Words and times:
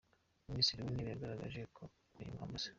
Minisitiri 0.49 0.79
w’Intebe 0.83 1.11
yagaragaje 1.13 1.61
ko 1.75 1.83
imirimo 2.11 2.39
Amb. 2.43 2.55